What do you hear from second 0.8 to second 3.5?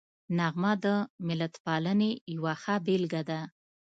د ملتپالنې یوه ښه بېلګه ده